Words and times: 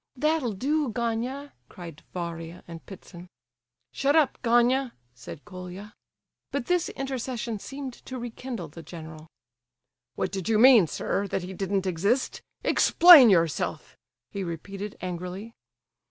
"That'll 0.15 0.53
do, 0.53 0.89
Gania!" 0.91 1.53
cried 1.69 2.01
Varia 2.11 2.63
and 2.67 2.83
Ptitsin. 2.87 3.27
"Shut 3.91 4.15
up, 4.15 4.41
Gania!" 4.41 4.93
said 5.13 5.45
Colia. 5.45 5.93
But 6.49 6.65
this 6.65 6.89
intercession 6.89 7.59
seemed 7.59 7.93
to 8.07 8.17
rekindle 8.17 8.69
the 8.69 8.81
general. 8.81 9.27
"What 10.15 10.31
did 10.31 10.49
you 10.49 10.57
mean, 10.57 10.87
sir, 10.87 11.27
that 11.27 11.43
he 11.43 11.53
didn't 11.53 11.85
exist? 11.85 12.41
Explain 12.63 13.29
yourself," 13.29 13.95
he 14.31 14.43
repeated, 14.43 14.97
angrily. 15.01 15.53